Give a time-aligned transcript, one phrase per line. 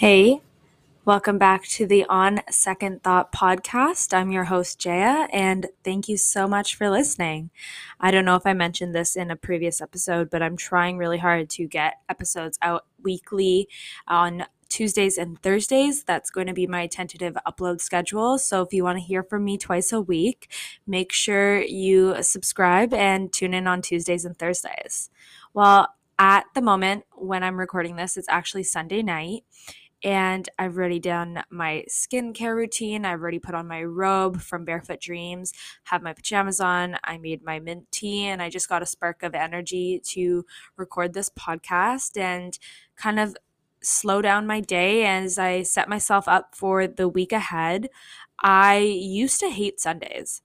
[0.00, 0.40] Hey,
[1.04, 4.14] welcome back to the On Second Thought podcast.
[4.14, 7.50] I'm your host, Jaya, and thank you so much for listening.
[8.00, 11.18] I don't know if I mentioned this in a previous episode, but I'm trying really
[11.18, 13.68] hard to get episodes out weekly
[14.08, 16.02] on Tuesdays and Thursdays.
[16.02, 18.38] That's going to be my tentative upload schedule.
[18.38, 20.50] So if you want to hear from me twice a week,
[20.86, 25.10] make sure you subscribe and tune in on Tuesdays and Thursdays.
[25.52, 25.88] Well,
[26.18, 29.44] at the moment when I'm recording this, it's actually Sunday night
[30.02, 33.04] and I've already done my skincare routine.
[33.04, 35.52] I've already put on my robe from Barefoot Dreams,
[35.84, 36.96] have my pajamas on.
[37.04, 40.44] I made my mint tea, and I just got a spark of energy to
[40.76, 42.58] record this podcast and
[42.96, 43.36] kind of
[43.82, 47.88] slow down my day as I set myself up for the week ahead.
[48.42, 50.42] I used to hate Sundays.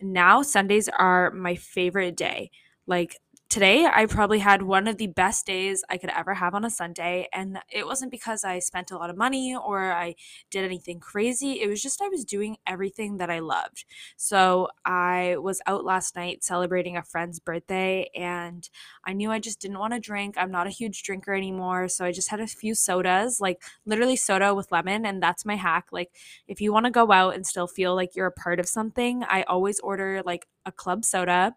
[0.00, 2.50] Now, Sundays are my favorite day.
[2.86, 3.20] Like,
[3.52, 6.70] today I probably had one of the best days I could ever have on a
[6.70, 7.28] Sunday.
[7.34, 10.14] And it wasn't because I spent a lot of money or I
[10.50, 11.60] did anything crazy.
[11.60, 13.84] It was just I was doing everything that I loved.
[14.16, 18.66] So I was out last night celebrating a friend's birthday and
[19.04, 20.36] I knew I just didn't want to drink.
[20.38, 21.88] I'm not a huge drinker anymore.
[21.88, 25.04] So I just had a few sodas, like literally soda with lemon.
[25.04, 25.88] And that's my hack.
[25.92, 26.12] Like
[26.48, 29.24] if you want to go out and still feel like you're a part of something,
[29.24, 31.54] I always order like a club soda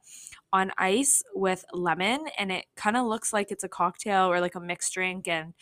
[0.53, 4.55] on ice with lemon and it kind of looks like it's a cocktail or like
[4.55, 5.53] a mixed drink and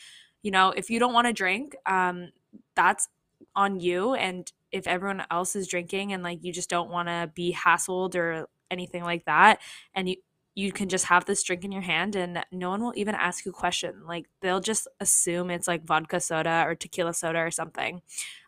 [0.42, 2.30] you know if you don't want to drink um
[2.76, 3.08] that's
[3.56, 7.31] on you and if everyone else is drinking and like you just don't want to
[7.34, 9.59] be hassled or anything like that
[9.94, 10.16] and you
[10.56, 13.44] you can just have this drink in your hand and no one will even ask
[13.44, 14.04] you a question.
[14.06, 18.04] Like they'll just assume it's like vodka soda or tequila soda or something.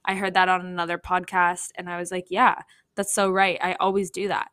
[0.06, 2.62] I heard that on another podcast and i was like yeah
[2.96, 3.58] that's so right.
[3.62, 4.50] I always do that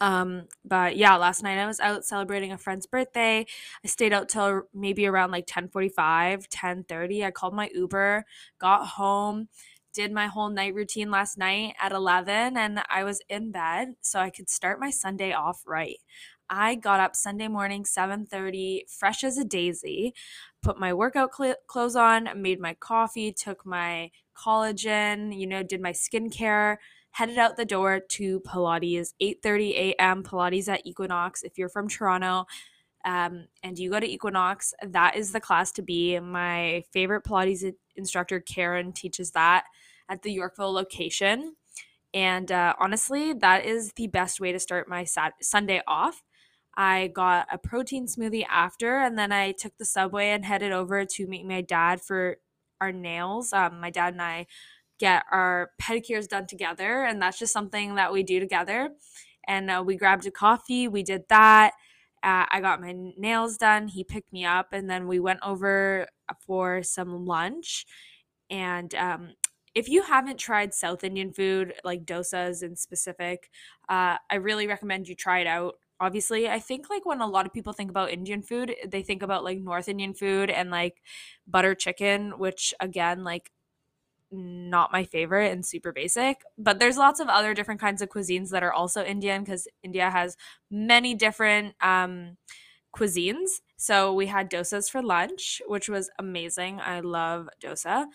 [0.00, 3.46] um, but yeah, last night I was out celebrating a friend's birthday.
[3.84, 7.24] I stayed out till maybe around like 10:45, 10:30.
[7.24, 8.24] I called my Uber,
[8.58, 9.48] got home,
[9.92, 14.18] did my whole night routine last night at 11 and I was in bed so
[14.20, 15.98] I could start my Sunday off right.
[16.50, 20.14] I got up Sunday morning 7:30, fresh as a daisy,
[20.62, 25.80] put my workout cl- clothes on, made my coffee, took my collagen, you know, did
[25.80, 26.76] my skincare,
[27.14, 30.24] headed out the door to Pilates, 8:30 a.m.
[30.24, 31.44] Pilates at Equinox.
[31.44, 32.46] If you're from Toronto,
[33.04, 36.18] um, and you go to Equinox, that is the class to be.
[36.18, 39.64] My favorite Pilates instructor, Karen, teaches that
[40.08, 41.54] at the Yorkville location.
[42.12, 45.06] And uh, honestly, that is the best way to start my
[45.40, 46.24] Sunday off.
[46.76, 51.04] I got a protein smoothie after, and then I took the subway and headed over
[51.04, 52.38] to meet my dad for
[52.80, 53.52] our nails.
[53.52, 54.46] Um, my dad and I
[54.98, 57.04] get our pedicures done together.
[57.04, 58.90] And that's just something that we do together.
[59.46, 61.72] And uh, we grabbed a coffee, we did that.
[62.22, 63.88] Uh, I got my nails done.
[63.88, 66.06] He picked me up, and then we went over
[66.46, 67.84] for some lunch.
[68.48, 69.34] And um,
[69.74, 73.50] if you haven't tried South Indian food, like dosas in specific,
[73.90, 75.74] uh, I really recommend you try it out.
[76.00, 79.22] Obviously, I think like when a lot of people think about Indian food, they think
[79.22, 81.02] about like North Indian food and like
[81.46, 83.50] butter chicken, which again, like
[84.30, 86.42] not my favorite and super basic.
[86.58, 90.10] But there's lots of other different kinds of cuisines that are also Indian because India
[90.10, 90.36] has
[90.70, 92.36] many different um,
[92.96, 93.60] cuisines.
[93.76, 96.80] So we had dosas for lunch, which was amazing.
[96.80, 98.06] I love dosa.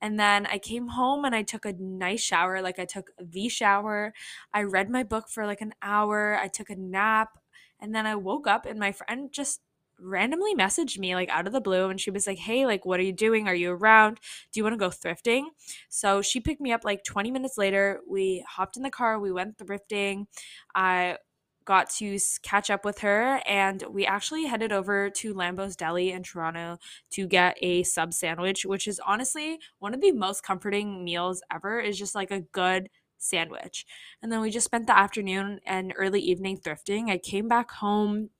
[0.00, 2.62] And then I came home and I took a nice shower.
[2.62, 4.12] Like I took the shower.
[4.54, 6.38] I read my book for like an hour.
[6.40, 7.38] I took a nap.
[7.80, 9.60] And then I woke up and my friend just
[10.00, 13.00] randomly messaged me like out of the blue and she was like, Hey, like, what
[13.00, 13.48] are you doing?
[13.48, 14.20] Are you around?
[14.52, 15.44] Do you want to go thrifting?
[15.88, 18.00] So she picked me up like 20 minutes later.
[18.08, 20.26] We hopped in the car, we went thrifting.
[20.74, 21.18] I
[21.64, 26.22] got to catch up with her and we actually headed over to Lambo's Deli in
[26.22, 26.78] Toronto
[27.10, 31.78] to get a sub sandwich, which is honestly one of the most comforting meals ever.
[31.78, 32.88] Is just like a good
[33.18, 33.84] sandwich.
[34.22, 37.10] And then we just spent the afternoon and early evening thrifting.
[37.10, 38.30] I came back home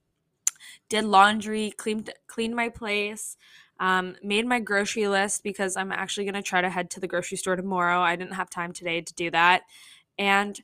[0.89, 3.37] did laundry, cleaned cleaned my place,
[3.81, 7.39] um, made my grocery list because I'm actually gonna try to head to the grocery
[7.39, 8.01] store tomorrow.
[8.01, 9.63] I didn't have time today to do that,
[10.19, 10.59] and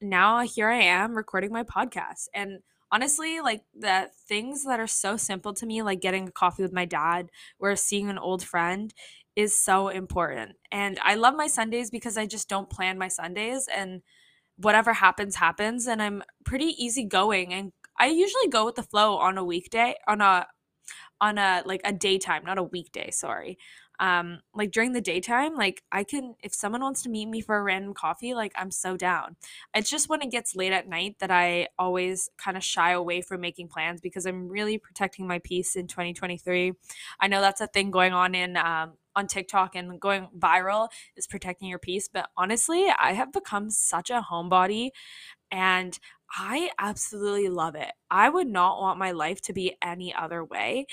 [0.00, 2.28] now here I am recording my podcast.
[2.34, 2.60] And
[2.90, 6.72] honestly, like the things that are so simple to me, like getting a coffee with
[6.72, 8.94] my dad or seeing an old friend,
[9.36, 10.56] is so important.
[10.72, 14.02] And I love my Sundays because I just don't plan my Sundays and
[14.56, 19.38] whatever happens happens and I'm pretty easygoing and I usually go with the flow on
[19.38, 20.46] a weekday, on a
[21.20, 23.58] on a like a daytime, not a weekday, sorry.
[24.00, 27.56] Um like during the daytime, like I can if someone wants to meet me for
[27.58, 29.36] a random coffee, like I'm so down.
[29.74, 33.22] It's just when it gets late at night that I always kind of shy away
[33.22, 36.72] from making plans because I'm really protecting my peace in 2023.
[37.20, 41.26] I know that's a thing going on in um on TikTok and going viral is
[41.26, 42.08] protecting your peace.
[42.12, 44.90] But honestly, I have become such a homebody
[45.50, 45.98] and
[46.30, 47.90] I absolutely love it.
[48.10, 50.86] I would not want my life to be any other way.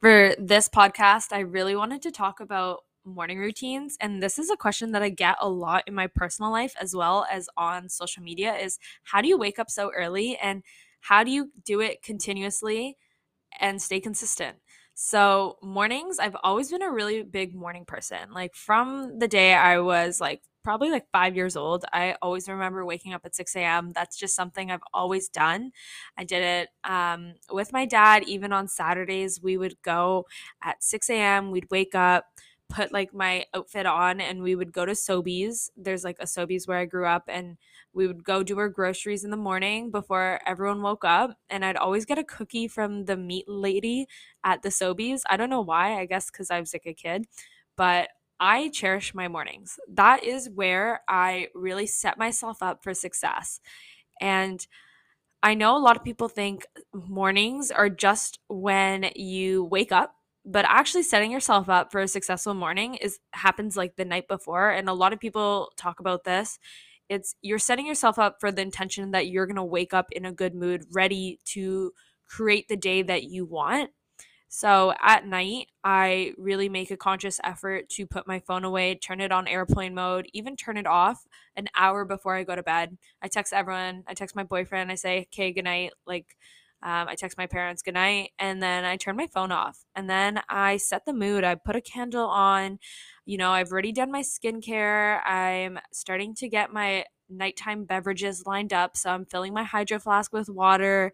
[0.00, 4.56] For this podcast, I really wanted to talk about morning routines and this is a
[4.56, 8.22] question that I get a lot in my personal life as well as on social
[8.22, 10.62] media is how do you wake up so early and
[11.00, 12.98] how do you do it continuously
[13.60, 14.58] and stay consistent?
[14.94, 18.32] So, mornings, I've always been a really big morning person.
[18.32, 22.84] Like from the day I was like probably like five years old, I always remember
[22.84, 23.92] waking up at 6 a.m.
[23.94, 25.72] That's just something I've always done.
[26.18, 29.40] I did it um, with my dad, even on Saturdays.
[29.42, 30.26] We would go
[30.62, 32.26] at 6 a.m., we'd wake up
[32.68, 35.70] put like my outfit on and we would go to Sobeys.
[35.74, 37.56] There's like a Sobeys where I grew up and
[37.94, 41.78] we would go do our groceries in the morning before everyone woke up and I'd
[41.78, 44.06] always get a cookie from the meat lady
[44.44, 45.22] at the Sobeys.
[45.30, 47.26] I don't know why, I guess cuz I was like a kid,
[47.74, 49.78] but I cherish my mornings.
[49.92, 53.60] That is where I really set myself up for success.
[54.20, 54.66] And
[55.42, 60.14] I know a lot of people think mornings are just when you wake up
[60.44, 64.70] but actually setting yourself up for a successful morning is happens like the night before
[64.70, 66.58] and a lot of people talk about this
[67.08, 70.24] it's you're setting yourself up for the intention that you're going to wake up in
[70.24, 71.92] a good mood ready to
[72.26, 73.90] create the day that you want
[74.48, 79.20] so at night i really make a conscious effort to put my phone away turn
[79.20, 82.96] it on airplane mode even turn it off an hour before i go to bed
[83.22, 86.36] i text everyone i text my boyfriend i say okay good night like
[86.82, 89.84] um, I text my parents good night, and then I turn my phone off.
[89.96, 91.42] And then I set the mood.
[91.42, 92.78] I put a candle on.
[93.26, 95.20] You know, I've already done my skincare.
[95.26, 98.96] I'm starting to get my nighttime beverages lined up.
[98.96, 101.12] So I'm filling my hydro flask with water.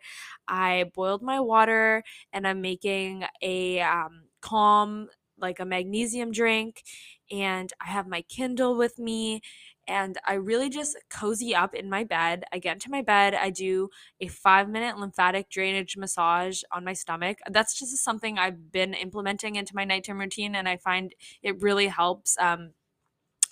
[0.49, 2.03] I boiled my water
[2.33, 5.09] and I'm making a um, calm,
[5.39, 6.83] like a magnesium drink.
[7.31, 9.41] And I have my Kindle with me
[9.87, 12.45] and I really just cozy up in my bed.
[12.53, 13.91] I get into my bed, I do
[14.21, 17.39] a five minute lymphatic drainage massage on my stomach.
[17.51, 21.89] That's just something I've been implementing into my nighttime routine, and I find it really
[21.89, 22.73] helps um,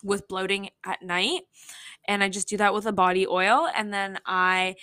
[0.03, 1.43] with bloating at night.
[2.07, 4.77] And I just do that with a body oil, and then I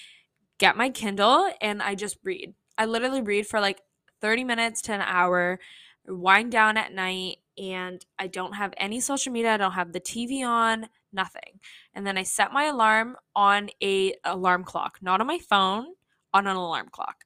[0.57, 2.54] get my Kindle and I just read.
[2.77, 3.81] I literally read for like
[4.21, 5.60] 30 minutes to an hour,
[6.07, 9.54] wind down at night, and I don't have any social media.
[9.54, 11.60] I don't have the TV on, nothing.
[11.94, 15.88] And then I set my alarm on a alarm clock, not on my phone,
[16.33, 17.24] on an alarm clock.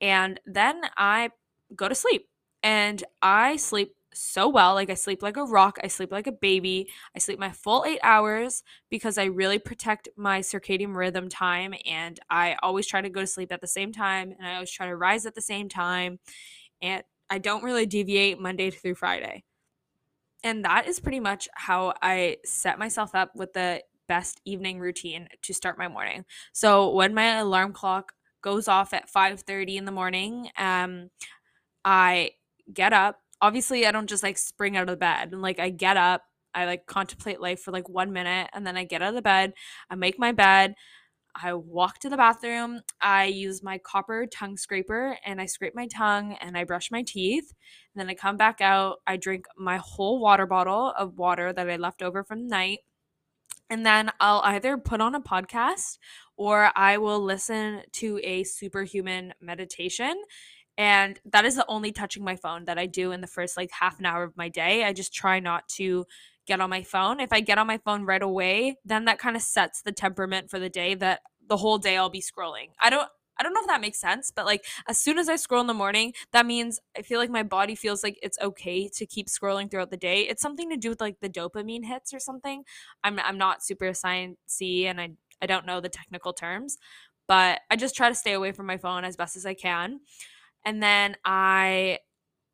[0.00, 1.30] And then I
[1.74, 2.28] go to sleep.
[2.62, 4.74] And I sleep so well.
[4.74, 5.78] Like I sleep like a rock.
[5.82, 6.88] I sleep like a baby.
[7.14, 11.74] I sleep my full eight hours because I really protect my circadian rhythm time.
[11.86, 14.34] And I always try to go to sleep at the same time.
[14.36, 16.18] And I always try to rise at the same time.
[16.82, 19.44] And I don't really deviate Monday through Friday.
[20.44, 25.28] And that is pretty much how I set myself up with the best evening routine
[25.42, 26.24] to start my morning.
[26.52, 31.10] So when my alarm clock goes off at 5:30 in the morning, um
[31.84, 32.32] I
[32.72, 33.20] get up.
[33.40, 35.32] Obviously, I don't just like spring out of bed.
[35.32, 36.22] And like I get up,
[36.54, 39.22] I like contemplate life for like 1 minute and then I get out of the
[39.22, 39.52] bed,
[39.90, 40.74] I make my bed,
[41.42, 42.80] I walk to the bathroom.
[43.00, 47.02] I use my copper tongue scraper and I scrape my tongue and I brush my
[47.02, 47.52] teeth.
[47.94, 49.00] And then I come back out.
[49.06, 52.78] I drink my whole water bottle of water that I left over from the night.
[53.68, 55.98] And then I'll either put on a podcast
[56.36, 60.14] or I will listen to a superhuman meditation.
[60.78, 63.70] And that is the only touching my phone that I do in the first like
[63.70, 64.84] half an hour of my day.
[64.84, 66.04] I just try not to
[66.46, 67.20] get on my phone.
[67.20, 70.50] If I get on my phone right away, then that kind of sets the temperament
[70.50, 72.70] for the day that the whole day I'll be scrolling.
[72.80, 75.36] I don't I don't know if that makes sense, but like as soon as I
[75.36, 78.88] scroll in the morning, that means I feel like my body feels like it's okay
[78.88, 80.22] to keep scrolling throughout the day.
[80.22, 82.64] It's something to do with like the dopamine hits or something.
[83.04, 85.10] I'm I'm not super sciencey and I
[85.42, 86.78] I don't know the technical terms,
[87.28, 90.00] but I just try to stay away from my phone as best as I can.
[90.66, 92.00] And then I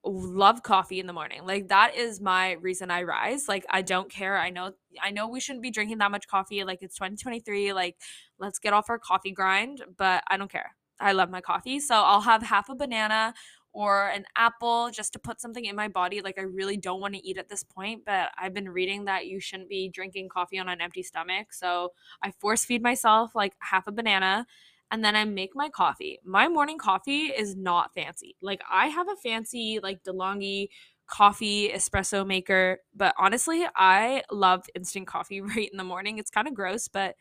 [0.04, 1.47] love coffee in the morning.
[1.47, 3.49] Like that is my reason I rise.
[3.49, 4.37] Like I don't care.
[4.37, 6.62] I know I know we shouldn't be drinking that much coffee.
[6.64, 7.73] Like it's 2023.
[7.73, 7.97] Like
[8.38, 10.76] let's get off our coffee grind, but I don't care.
[11.00, 11.81] I love my coffee.
[11.81, 13.35] So I'll have half a banana
[13.73, 16.21] or an apple just to put something in my body.
[16.21, 19.26] Like I really don't want to eat at this point, but I've been reading that
[19.26, 21.52] you shouldn't be drinking coffee on an empty stomach.
[21.52, 21.92] So
[22.23, 24.47] I force feed myself like half a banana
[24.93, 26.21] and then I make my coffee.
[26.23, 28.37] My morning coffee is not fancy.
[28.43, 30.69] Like I have a fancy like DeLonghi
[31.07, 36.19] coffee espresso maker, but honestly, I love instant coffee right in the morning.
[36.19, 37.17] It's kind of gross, but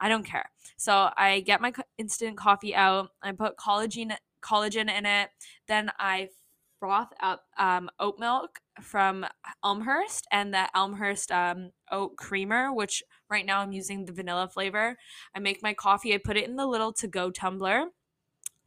[0.00, 0.50] I don't care.
[0.78, 3.10] So I get my instant coffee out.
[3.22, 5.28] I put collagen collagen in it.
[5.68, 6.30] Then I
[6.80, 9.26] froth up um, oat milk from
[9.62, 14.96] Elmhurst and the Elmhurst um, oat creamer, which right now I'm using the vanilla flavor.
[15.34, 17.90] I make my coffee, I put it in the little to go tumbler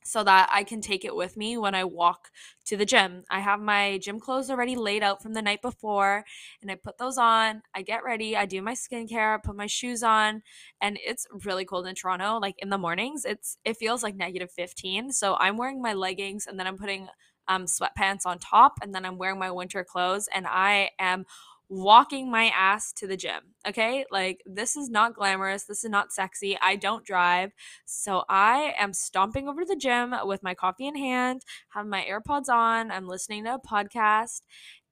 [0.06, 2.30] so that I can take it with me when I walk
[2.66, 3.24] to the gym.
[3.30, 6.26] I have my gym clothes already laid out from the night before
[6.62, 7.62] and I put those on.
[7.74, 10.44] I get ready, I do my skincare, I put my shoes on,
[10.82, 12.38] and it's really cold in Toronto.
[12.38, 15.14] Like in the mornings, it's it feels like negative 15.
[15.14, 17.08] So I'm wearing my leggings and then I'm putting
[17.48, 21.26] um, sweatpants on top and then I'm wearing my winter clothes and I am
[21.70, 23.42] walking my ass to the gym.
[23.68, 24.06] Okay.
[24.12, 25.64] Like, this is not glamorous.
[25.64, 26.58] This is not sexy.
[26.62, 27.52] I don't drive.
[27.86, 32.06] So I am stomping over to the gym with my coffee in hand, have my
[32.06, 32.92] AirPods on.
[32.92, 34.42] I'm listening to a podcast.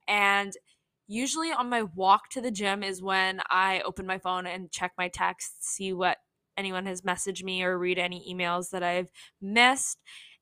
[0.07, 0.53] And
[1.07, 4.93] usually on my walk to the gym is when I open my phone and check
[4.97, 6.17] my texts, see what
[6.57, 9.99] anyone has messaged me or read any emails that I've missed.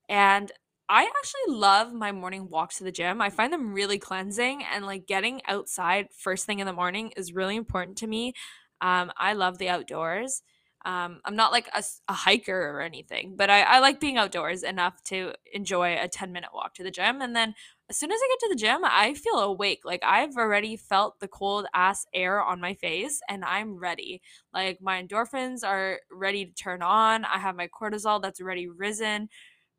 [0.07, 0.51] And
[0.91, 3.21] I actually love my morning walks to the gym.
[3.21, 7.31] I find them really cleansing and like getting outside first thing in the morning is
[7.31, 8.33] really important to me.
[8.81, 10.41] Um, I love the outdoors.
[10.85, 14.63] Um, I'm not like a, a, hiker or anything, but I, I like being outdoors
[14.63, 17.21] enough to enjoy a 10 minute walk to the gym.
[17.21, 17.53] And then
[17.89, 19.81] as soon as I get to the gym, I feel awake.
[19.83, 24.21] Like I've already felt the cold ass air on my face and I'm ready.
[24.53, 27.25] Like my endorphins are ready to turn on.
[27.25, 29.27] I have my cortisol that's already risen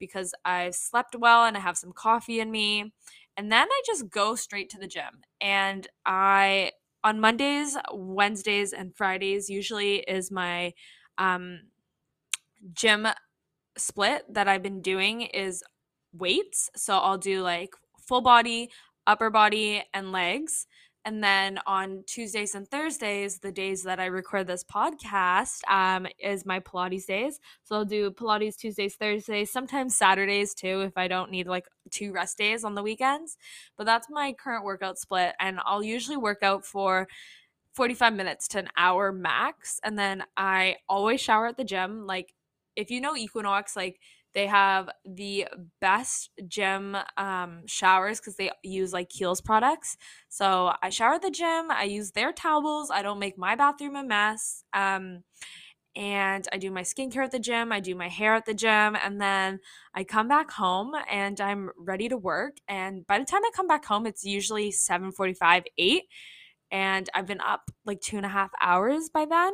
[0.00, 2.92] because I've slept well and I have some coffee in me.
[3.36, 5.22] And then I just go straight to the gym.
[5.40, 6.72] And I,
[7.04, 10.74] on Mondays, Wednesdays, and Fridays, usually is my
[11.16, 11.60] um,
[12.72, 13.06] gym
[13.78, 15.62] split that I've been doing is
[16.12, 16.70] weights.
[16.76, 18.70] So I'll do like full body,
[19.06, 20.66] upper body, and legs.
[21.04, 26.44] And then on Tuesdays and Thursdays, the days that I record this podcast, um, is
[26.44, 27.40] my Pilates days.
[27.64, 32.12] So I'll do Pilates Tuesdays, Thursdays, sometimes Saturdays too, if I don't need like two
[32.12, 33.38] rest days on the weekends.
[33.78, 35.34] But that's my current workout split.
[35.40, 37.08] And I'll usually work out for
[37.72, 39.80] 45 minutes to an hour max.
[39.82, 42.06] And then I always shower at the gym.
[42.06, 42.34] Like,
[42.76, 44.00] if you know Equinox, like,
[44.32, 45.48] they have the
[45.80, 49.96] best gym um, showers because they use like Kiehl's products.
[50.28, 51.70] So I shower at the gym.
[51.70, 52.90] I use their towels.
[52.90, 54.64] I don't make my bathroom a mess.
[54.72, 55.24] Um,
[55.96, 57.72] and I do my skincare at the gym.
[57.72, 59.58] I do my hair at the gym, and then
[59.92, 62.58] I come back home and I'm ready to work.
[62.68, 66.04] And by the time I come back home, it's usually seven forty-five, eight,
[66.70, 69.52] and I've been up like two and a half hours by then.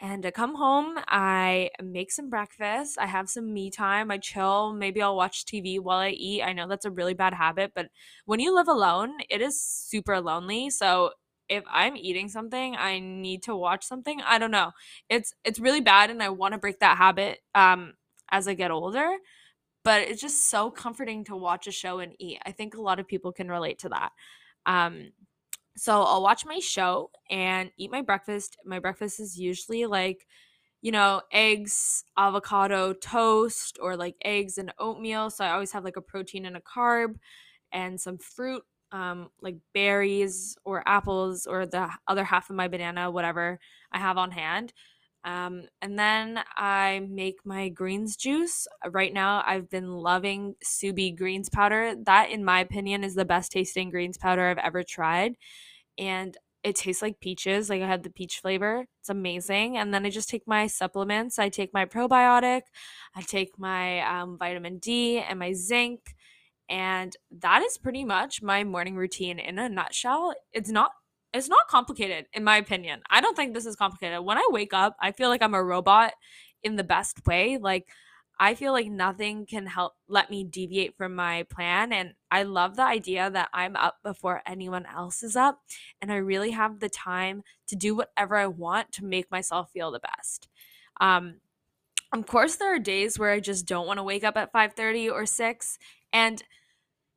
[0.00, 4.72] And I come home, I make some breakfast, I have some me time, I chill,
[4.74, 6.42] maybe I'll watch TV while I eat.
[6.42, 7.86] I know that's a really bad habit, but
[8.26, 10.68] when you live alone, it is super lonely.
[10.70, 11.12] So
[11.48, 14.20] if I'm eating something, I need to watch something.
[14.22, 14.72] I don't know.
[15.08, 17.94] It's it's really bad and I want to break that habit um
[18.30, 19.16] as I get older,
[19.84, 22.38] but it's just so comforting to watch a show and eat.
[22.46, 24.12] I think a lot of people can relate to that.
[24.66, 25.12] Um
[25.76, 28.56] so I'll watch my show and eat my breakfast.
[28.64, 30.26] My breakfast is usually like,
[30.82, 35.30] you know, eggs, avocado toast, or like eggs and oatmeal.
[35.30, 37.16] So I always have like a protein and a carb
[37.72, 38.62] and some fruit,
[38.92, 43.58] um, like berries or apples or the other half of my banana, whatever
[43.92, 44.72] I have on hand.
[45.24, 48.66] Um, and then I make my greens juice.
[48.90, 51.94] Right now, I've been loving Subi greens powder.
[52.04, 55.36] That, in my opinion, is the best tasting greens powder I've ever tried.
[55.98, 57.68] And it tastes like peaches.
[57.70, 58.86] Like I had the peach flavor.
[59.00, 59.76] It's amazing.
[59.76, 61.38] And then I just take my supplements.
[61.38, 62.62] I take my probiotic,
[63.14, 66.14] I take my um, vitamin D and my zinc.
[66.68, 70.34] And that is pretty much my morning routine in a nutshell.
[70.52, 70.92] It's not
[71.34, 73.02] it's not complicated in my opinion.
[73.10, 74.24] I don't think this is complicated.
[74.24, 76.12] When I wake up, I feel like I'm a robot
[76.62, 77.58] in the best way.
[77.60, 77.88] Like
[78.38, 82.76] I feel like nothing can help let me deviate from my plan and I love
[82.76, 85.60] the idea that I'm up before anyone else is up
[86.00, 89.90] and I really have the time to do whatever I want to make myself feel
[89.90, 90.48] the best.
[91.00, 91.40] Um
[92.12, 95.10] of course there are days where I just don't want to wake up at 5:30
[95.12, 95.78] or 6
[96.12, 96.42] and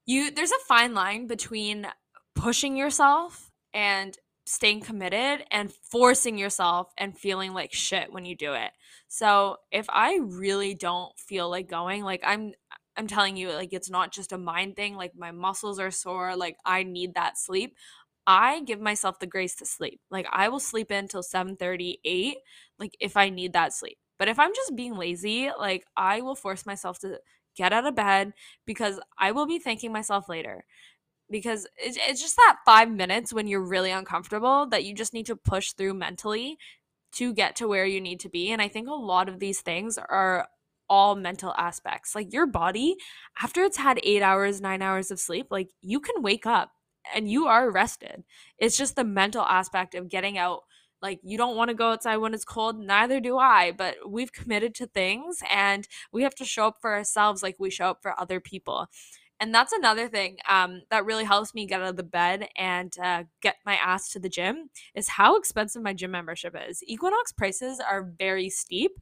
[0.05, 1.88] you there's a fine line between
[2.36, 3.47] pushing yourself
[3.77, 4.17] and
[4.48, 8.72] staying committed and forcing yourself and feeling like shit when you do it.
[9.07, 12.53] So, if I really don't feel like going, like I'm
[12.98, 16.36] I'm telling you like it's not just a mind thing, like my muscles are sore,
[16.36, 17.75] like I need that sleep.
[18.25, 20.01] I give myself the grace to sleep.
[20.12, 22.36] Like I will sleep until 7:30,
[22.79, 24.00] like if I need that sleep.
[24.17, 27.19] But if I'm just being lazy, like I will force myself to
[27.55, 28.34] get out of bed
[28.65, 30.65] because I will be thanking myself later
[31.29, 35.25] because it's, it's just that five minutes when you're really uncomfortable that you just need
[35.25, 36.57] to push through mentally
[37.13, 38.51] to get to where you need to be.
[38.51, 40.48] And I think a lot of these things are
[40.89, 42.15] all mental aspects.
[42.15, 42.96] Like your body,
[43.41, 46.72] after it's had eight hours, nine hours of sleep, like you can wake up
[47.13, 48.24] and you are rested.
[48.57, 50.62] It's just the mental aspect of getting out.
[51.01, 54.31] Like you don't want to go outside when it's cold, neither do I, but we've
[54.31, 58.00] committed to things and we have to show up for ourselves like we show up
[58.01, 58.88] for other people.
[59.39, 62.96] And that's another thing um, that really helps me get out of the bed and
[63.01, 66.82] uh, get my ass to the gym is how expensive my gym membership is.
[66.88, 69.00] Equinox prices are very steep.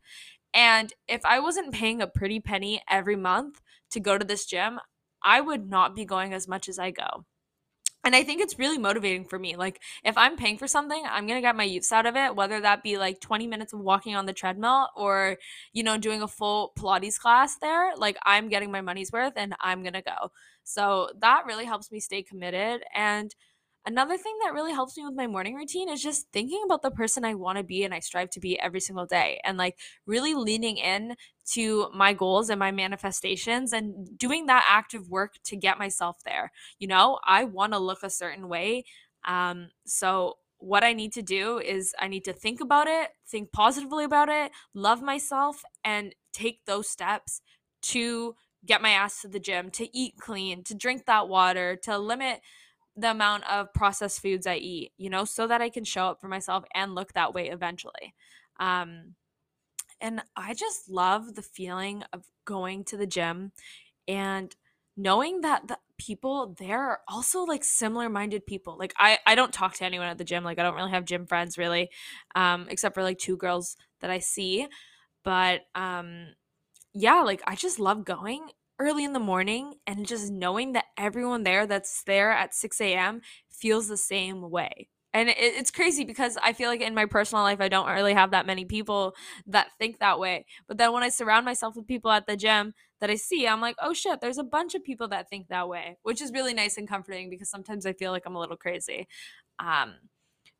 [0.53, 3.61] And if I wasn't paying a pretty penny every month
[3.91, 4.79] to go to this gym,
[5.23, 7.25] I would not be going as much as I go
[8.05, 9.55] and I think it's really motivating for me.
[9.55, 12.35] Like, if I'm paying for something, I'm going to get my use out of it,
[12.35, 15.37] whether that be like 20 minutes of walking on the treadmill or,
[15.73, 17.95] you know, doing a full Pilates class there.
[17.97, 20.31] Like, I'm getting my money's worth and I'm going to go.
[20.63, 22.83] So that really helps me stay committed.
[22.93, 23.33] And
[23.87, 26.89] Another thing that really helps me with my morning routine is just thinking about the
[26.89, 29.77] person I want to be and I strive to be every single day and like
[30.07, 31.15] really leaning in
[31.51, 36.51] to my goals and my manifestations and doing that active work to get myself there.
[36.79, 38.85] You know, I want to look a certain way.
[39.23, 43.51] Um, so what I need to do is I need to think about it, think
[43.51, 47.41] positively about it, love myself, and take those steps
[47.83, 51.99] to get my ass to the gym, to eat clean, to drink that water, to
[51.99, 52.41] limit
[52.95, 56.21] the amount of processed foods I eat, you know, so that I can show up
[56.21, 58.13] for myself and look that way eventually.
[58.59, 59.15] Um,
[59.99, 63.51] and I just love the feeling of going to the gym
[64.07, 64.55] and
[64.97, 68.77] knowing that the people there are also like similar minded people.
[68.77, 70.43] Like I, I don't talk to anyone at the gym.
[70.43, 71.89] Like I don't really have gym friends really,
[72.35, 74.67] um, except for like two girls that I see.
[75.23, 76.27] But um,
[76.93, 81.43] yeah, like I just love going early in the morning and just knowing that everyone
[81.43, 83.21] there that's there at 6 a.m.
[83.49, 84.89] feels the same way.
[85.13, 88.13] And it, it's crazy because I feel like in my personal life, I don't really
[88.13, 89.15] have that many people
[89.47, 90.45] that think that way.
[90.67, 93.61] But then when I surround myself with people at the gym that I see, I'm
[93.61, 96.53] like, oh shit, there's a bunch of people that think that way, which is really
[96.53, 99.07] nice and comforting because sometimes I feel like I'm a little crazy.
[99.59, 99.93] Um,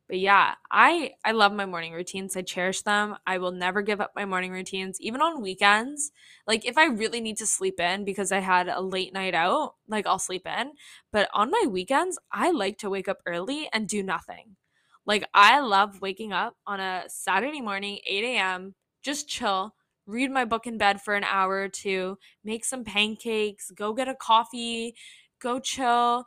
[0.07, 2.37] but yeah, I I love my morning routines.
[2.37, 3.15] I cherish them.
[3.25, 6.11] I will never give up my morning routines even on weekends.
[6.47, 9.75] Like if I really need to sleep in because I had a late night out,
[9.87, 10.73] like I'll sleep in.
[11.11, 14.57] But on my weekends, I like to wake up early and do nothing.
[15.05, 19.75] Like I love waking up on a Saturday morning, 8 a.m., just chill,
[20.07, 24.07] read my book in bed for an hour or two, make some pancakes, go get
[24.07, 24.95] a coffee,
[25.39, 26.25] go chill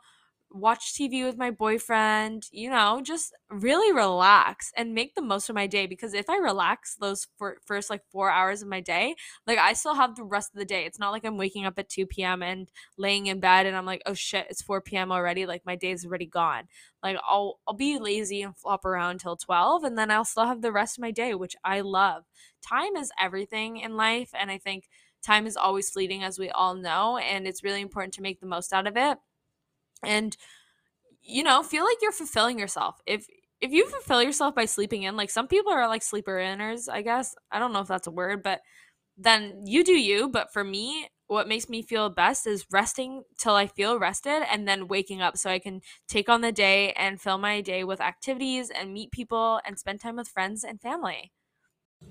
[0.51, 5.55] watch TV with my boyfriend, you know, just really relax and make the most of
[5.55, 7.27] my day because if I relax those
[7.65, 10.65] first like 4 hours of my day, like I still have the rest of the
[10.65, 10.85] day.
[10.85, 12.41] It's not like I'm waking up at 2 p.m.
[12.41, 15.11] and laying in bed and I'm like, "Oh shit, it's 4 p.m.
[15.11, 16.63] already." Like my day's already gone.
[17.03, 20.61] Like I'll I'll be lazy and flop around till 12 and then I'll still have
[20.61, 22.23] the rest of my day, which I love.
[22.67, 24.89] Time is everything in life and I think
[25.21, 28.45] time is always fleeting as we all know and it's really important to make the
[28.47, 29.17] most out of it
[30.03, 30.35] and
[31.21, 32.99] you know feel like you're fulfilling yourself.
[33.05, 33.25] If
[33.61, 37.01] if you fulfill yourself by sleeping in like some people are like sleeper inners i
[37.01, 37.35] guess.
[37.51, 38.61] I don't know if that's a word but
[39.17, 43.55] then you do you but for me what makes me feel best is resting till
[43.55, 47.21] i feel rested and then waking up so i can take on the day and
[47.21, 51.31] fill my day with activities and meet people and spend time with friends and family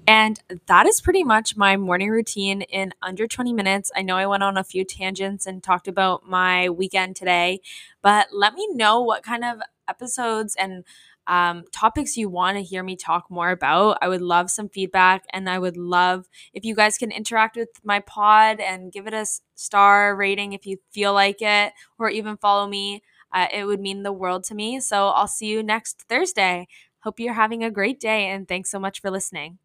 [0.06, 3.90] and that is pretty much my morning routine in under 20 minutes.
[3.94, 7.60] I know I went on a few tangents and talked about my weekend today,
[8.02, 10.84] but let me know what kind of episodes and
[11.26, 13.98] um, topics you want to hear me talk more about.
[14.00, 17.68] I would love some feedback and I would love if you guys can interact with
[17.84, 22.38] my pod and give it a star rating if you feel like it, or even
[22.38, 23.02] follow me.
[23.30, 24.80] Uh, it would mean the world to me.
[24.80, 26.66] So I'll see you next Thursday.
[27.00, 29.58] Hope you're having a great day and thanks so much for listening.